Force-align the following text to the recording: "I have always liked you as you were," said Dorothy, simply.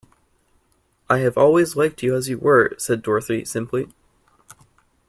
"I 1.11 1.19
have 1.19 1.37
always 1.37 1.75
liked 1.75 2.01
you 2.01 2.15
as 2.15 2.27
you 2.27 2.39
were," 2.39 2.73
said 2.79 3.03
Dorothy, 3.03 3.45
simply. 3.45 3.87